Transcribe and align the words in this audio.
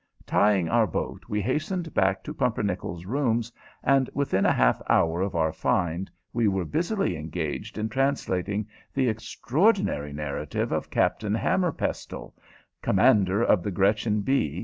Tying 0.25 0.67
our 0.67 0.87
boat, 0.87 1.25
we 1.29 1.41
hastened 1.43 1.93
back 1.93 2.23
to 2.23 2.33
Pumpernickel's 2.33 3.05
rooms, 3.05 3.51
and 3.83 4.09
within 4.15 4.47
a 4.47 4.51
half 4.51 4.81
hour 4.89 5.21
of 5.21 5.35
our 5.35 5.51
find 5.51 6.09
we 6.33 6.47
were 6.47 6.65
busily 6.65 7.15
engaged 7.15 7.77
in 7.77 7.87
translating 7.87 8.67
the 8.95 9.07
extraordinary 9.07 10.11
narrative 10.11 10.71
of 10.71 10.89
Captain 10.89 11.35
Hammerpestle, 11.35 12.33
commander 12.81 13.43
of 13.43 13.61
the 13.61 13.71
_Gretchen 13.71 14.25
B. 14.25 14.59